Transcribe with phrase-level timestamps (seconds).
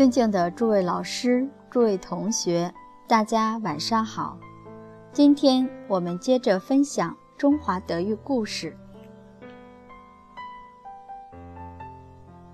[0.00, 2.72] 尊敬的诸位老师、诸位同学，
[3.06, 4.38] 大家晚上好。
[5.12, 8.74] 今天我们接着分享中华德育故事。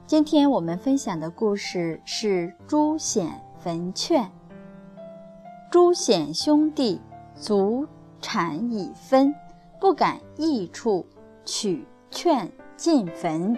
[0.09, 4.29] 今天我们分享的故事是朱显坟劝。
[5.71, 7.01] 朱显兄弟
[7.37, 7.87] 祖
[8.21, 9.33] 产已分，
[9.81, 11.07] 不敢异处，
[11.45, 13.57] 取劝进坟。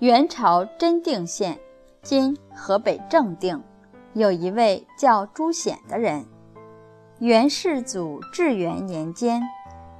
[0.00, 1.58] 元朝真定县
[2.04, 3.62] （今河北正定）
[4.12, 6.22] 有一位叫朱显的人。
[7.18, 9.42] 元世祖至元年间，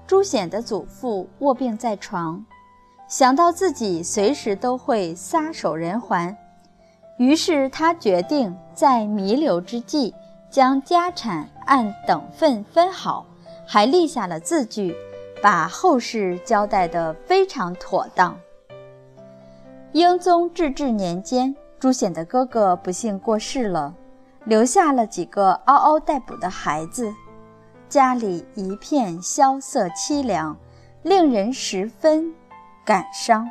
[0.07, 2.45] 朱显的祖父卧病在床，
[3.09, 6.37] 想到自己随时都会撒手人寰，
[7.17, 10.15] 于是他决定在弥留之际，
[10.51, 13.25] 将家产按等份分好，
[13.67, 14.95] 还立下了字据，
[15.43, 18.39] 把后事交代得非常妥当。
[19.97, 23.95] 英宗至治年间，朱显的哥哥不幸过世了，
[24.45, 27.11] 留下了几个嗷嗷待哺的孩子，
[27.89, 30.55] 家里一片萧瑟凄凉，
[31.03, 32.31] 令人十分
[32.85, 33.49] 感伤。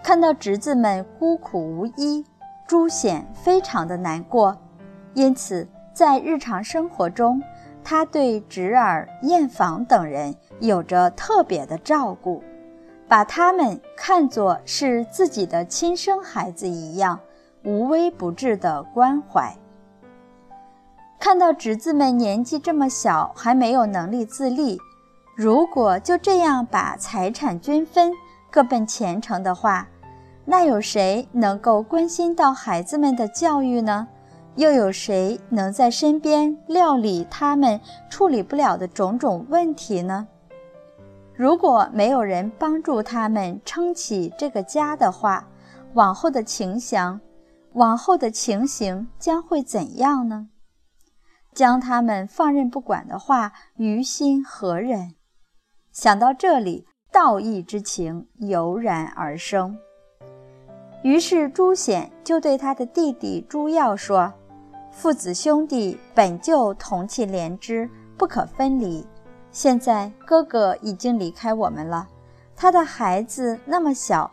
[0.00, 2.24] 看到侄子们孤苦无依，
[2.68, 4.56] 朱显非常的难过，
[5.14, 7.42] 因此在日常生活中，
[7.82, 12.44] 他对侄儿、燕房等人有着特别的照顾。
[13.10, 17.18] 把他们看作是自己的亲生孩子一样，
[17.64, 19.52] 无微不至的关怀。
[21.18, 24.78] 看到侄子们年纪这么小，还没有能力自立，
[25.34, 28.12] 如果就这样把财产均分，
[28.48, 29.88] 各奔前程的话，
[30.44, 34.06] 那有谁能够关心到孩子们的教育呢？
[34.54, 40.28] 又有谁能在身边料理他们处理不了的种种问题呢？
[41.40, 45.48] 如果没有人帮助他们撑起这个家的话，
[45.94, 47.18] 往后的情形，
[47.72, 50.50] 往后的情形将会怎样呢？
[51.54, 55.14] 将他们放任不管的话，于心何忍？
[55.90, 59.78] 想到这里，道义之情油然而生。
[61.02, 64.30] 于是朱显就对他的弟弟朱耀说
[64.92, 67.88] ：“父子兄弟本就同气连枝，
[68.18, 69.06] 不可分离。”
[69.52, 72.06] 现在哥哥已经离开我们了，
[72.56, 74.30] 他的孩子那么小，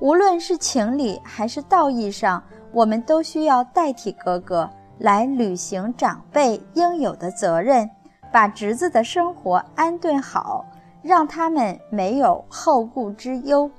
[0.00, 4.68] 无论是情理还是道义上，我们都需要代替哥哥
[4.98, 7.88] 来履行长辈应有的责任，
[8.32, 10.66] 把侄子的生活安顿好，
[11.00, 13.70] 让他们没有后顾之忧。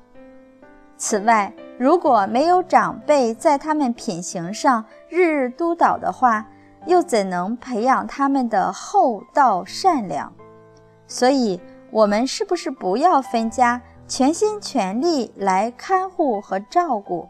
[0.97, 6.45] 此外，如果没有长辈在他们品行上日日督导的话，
[6.85, 10.33] 又怎能培养他们的厚道善良？
[11.07, 11.59] 所以，
[11.89, 17.27] 我们是不是不要分家，全心全力来看护和照顾？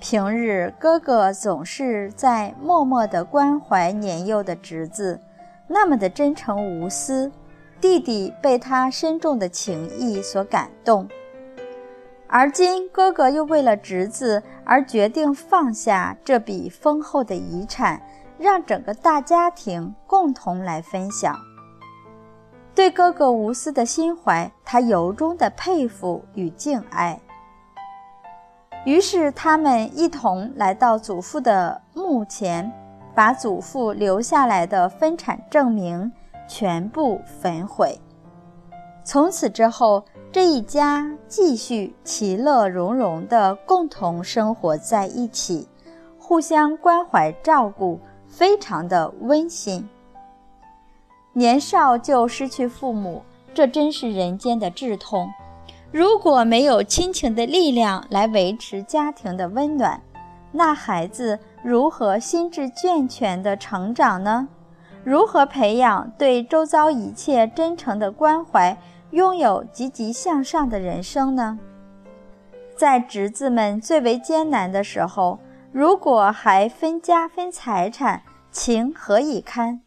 [0.00, 5.20] 平日哥哥总是在默默地关怀年幼的侄子，
[5.68, 7.30] 那么的真诚无私；
[7.80, 11.08] 弟弟被他深重的情谊所感动，
[12.26, 18.02] 而今哥哥又为了侄子而决定放下这笔丰厚的遗产，
[18.38, 21.38] 让整个大家庭共同来分享。
[22.74, 27.20] 对哥哥无私的心怀，他由衷的佩服与敬爱。
[28.86, 32.72] 于是，他们一同来到祖父的墓前，
[33.14, 36.10] 把祖父留下来的分产证明
[36.48, 38.00] 全部焚毁。
[39.04, 40.02] 从此之后，
[40.32, 45.68] 这一家继续其乐融融的共同生活在一起，
[46.18, 49.86] 互相关怀照顾，非常的温馨。
[51.34, 53.22] 年少就失去父母，
[53.54, 55.30] 这真是人间的至痛。
[55.90, 60.00] 如果没有亲情的力量来维持家庭的温暖，
[60.50, 64.48] 那孩子如何心智健全的成长呢？
[65.04, 68.76] 如何培养对周遭一切真诚的关怀，
[69.10, 71.58] 拥有积极向上的人生呢？
[72.76, 75.38] 在侄子们最为艰难的时候，
[75.72, 79.80] 如果还分家分财产，情何以堪？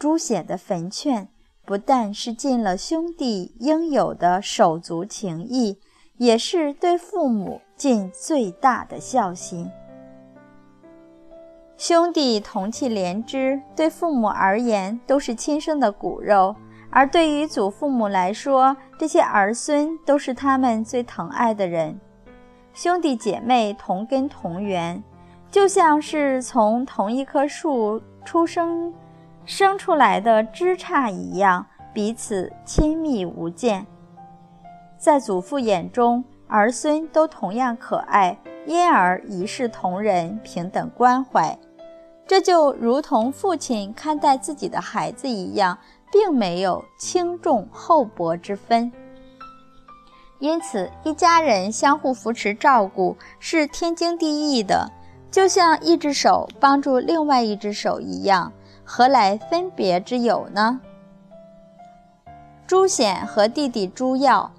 [0.00, 1.28] 朱显的坟劝，
[1.66, 5.78] 不但是尽了兄弟应有的手足情谊，
[6.16, 9.70] 也是对父母尽最大的孝心。
[11.76, 16.56] 兄弟同气连枝，对父母而言都是亲生的骨肉，
[16.88, 22.00] 而对于祖父母来说，这些儿孙都是他们最疼爱的人。
[22.72, 25.04] 兄弟姐妹同根同源，
[25.50, 28.94] 就像是从同一棵树出生。
[29.50, 33.84] 生出来的枝杈一样，彼此亲密无间。
[34.96, 41.58] 在祖父眼中，儿孙都同样可爱，因而一视同仁，平等关怀。
[42.28, 45.76] 这就如同父亲看待自己的孩子一样，
[46.12, 48.92] 并没有轻重厚薄之分。
[50.38, 54.88] 因此，一家人相互扶持照顾是天经地义的，
[55.28, 58.52] 就像一只手帮助另外一只手一样，
[58.92, 60.80] 何来分别之有呢？
[62.66, 64.50] 朱显和弟弟朱耀。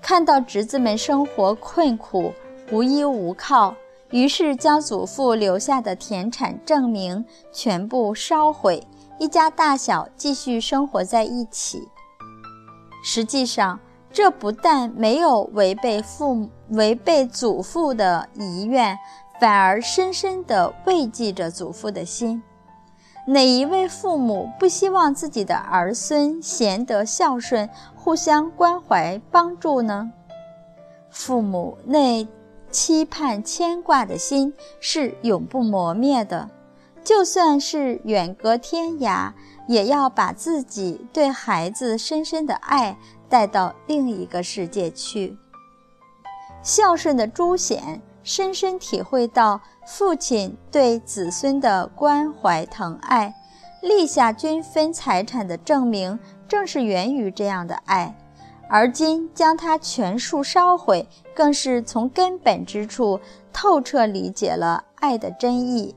[0.00, 2.32] 看到侄子们生活困苦、
[2.72, 3.74] 无依无靠，
[4.12, 7.22] 于是将祖父留下的田产证明
[7.52, 8.82] 全部烧毁，
[9.18, 11.86] 一家大小继续生活在一起。
[13.04, 13.78] 实际上，
[14.10, 18.98] 这不但没有违背父、违背祖父的遗愿，
[19.38, 22.42] 反而深深地慰藉着祖父的心。
[23.30, 30.10] 哪一位父母不希望自己的儿孙贤德孝顺、互相关怀帮助呢？
[31.10, 32.26] 父母那
[32.72, 36.50] 期盼牵挂的心是永不磨灭的，
[37.04, 39.32] 就算是远隔天涯，
[39.68, 42.98] 也要把自己对孩子深深的爱
[43.28, 45.38] 带到另一个世界去。
[46.64, 48.02] 孝顺的朱显。
[48.32, 53.34] 深深体会到父亲对子孙的关怀疼爱，
[53.82, 56.16] 立下均分财产的证明，
[56.46, 58.16] 正是源于这样的爱。
[58.68, 63.18] 而今将它全数烧毁，更是从根本之处
[63.52, 65.96] 透彻理解了爱的真意。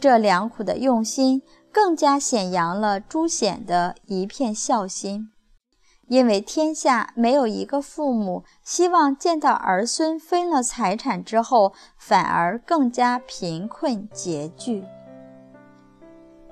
[0.00, 1.40] 这良苦的用心，
[1.70, 5.30] 更加显扬了朱显的一片孝心。
[6.08, 14.84] 因为天下没有一个父母希望见到儿孙分了财产之后，反而更加贫困拮据。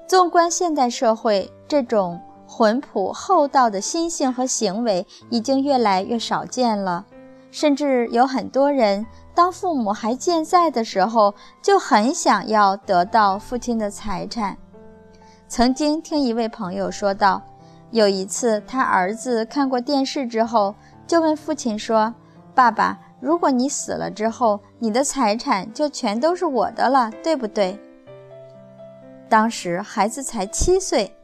[0.08, 7.06] 纵观现代社会，这种浑朴厚道的心性和行为已经越来越少见了。
[7.52, 14.58] 甚至有很多人，当父母还健在的时候，就很想要得到父亲的财产。
[15.46, 17.40] 曾经听一位朋友说道。
[17.94, 20.74] 有一次，他儿子看过电视之后，
[21.06, 22.12] 就问父亲说
[22.52, 27.78] ：“爸爸，如果你死了之后，你的财产就全都是我的了，对不对？”
[29.30, 31.16] 当时孩子才七岁，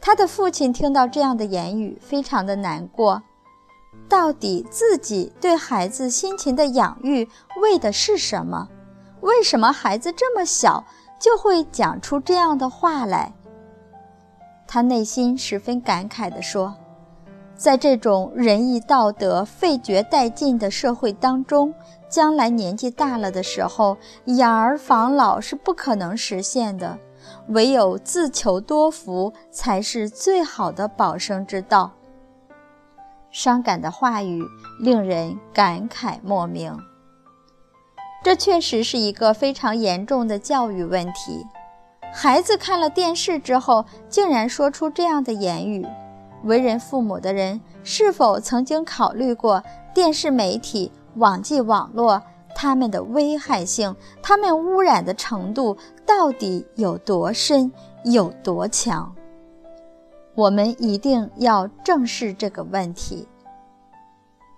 [0.00, 3.22] 他的父亲听到这样的言语，非常的难过。
[4.08, 7.28] 到底自己对孩子辛勤的养育
[7.62, 8.68] 为的是什么？
[9.20, 10.84] 为什么孩子这么小
[11.20, 13.32] 就会讲出这样的话来？
[14.68, 16.76] 他内心十分感慨地说
[17.56, 21.72] ：“在这种仁义道德废绝殆尽的社会当中，
[22.06, 26.98] 将来年纪大了的时候，养儿防老是不可能实现的，
[27.48, 31.90] 唯有自求多福才是最好的保生之道。”
[33.32, 34.42] 伤感的话语
[34.80, 36.78] 令人感慨莫名。
[38.22, 41.46] 这确实是一个非常严重的教育问题。
[42.12, 45.86] 孩子看了电视之后，竟然说出这样的言语。
[46.44, 49.62] 为人父母的人，是否曾经考虑过
[49.94, 52.22] 电视媒体、网际网络
[52.54, 53.94] 它们的危害性？
[54.22, 55.76] 它们污染的程度
[56.06, 57.70] 到底有多深、
[58.04, 59.14] 有多强？
[60.34, 63.26] 我们一定要正视这个问题。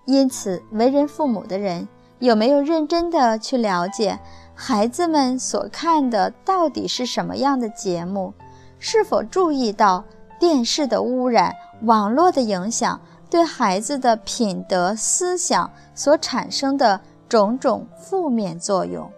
[0.06, 1.88] 因此，为人父母的人
[2.18, 4.18] 有没有认真的去了解？
[4.62, 8.34] 孩子们所看的到底是什么样的节目？
[8.78, 10.04] 是否注意到
[10.38, 13.00] 电视的污染、网络的影响
[13.30, 19.10] 对孩子的品德思想所产生的种种负面作用？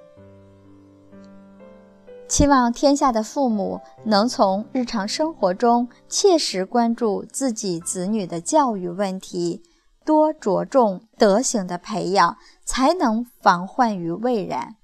[2.28, 9.60] 期望天下的父母能从日常生活中切实关注自己子女的教育问题，
[10.04, 14.76] 多着重德行的培养，才能防患于未然。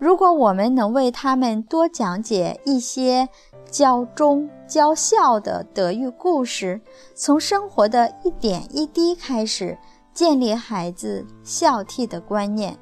[0.00, 3.28] 如果我们能为他们多讲解一些
[3.70, 6.80] 教忠教孝的德育故事，
[7.14, 9.76] 从生活的一点一滴开始，
[10.14, 12.78] 建立孩子孝悌的观念，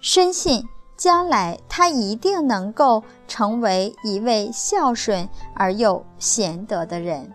[0.00, 0.64] 深信
[0.96, 7.30] 将来他一定能够成为一位孝顺而又贤德的人。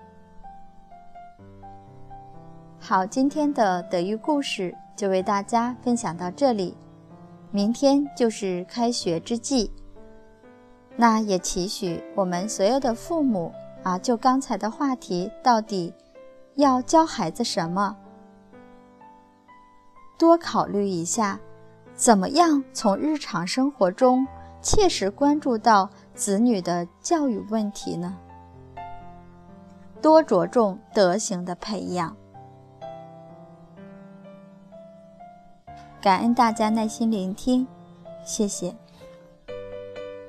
[2.80, 6.76] 好，今天的德育故事就为大家分享到这里。
[7.54, 9.70] 明天就是开学之际，
[10.96, 13.52] 那也期许我们所有的父母
[13.84, 15.94] 啊，就刚才的话题，到底
[16.56, 17.98] 要教孩子什么？
[20.18, 21.38] 多考虑一下，
[21.94, 24.26] 怎么样从日常生活中
[24.62, 28.18] 切实关注到子女的教育问题呢？
[30.02, 32.16] 多着重德行的培养。
[36.02, 37.68] 感恩大家耐心聆听，
[38.26, 38.81] 谢谢。